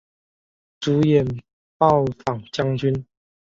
[0.79, 1.23] 主演
[1.77, 3.05] 暴坊将军。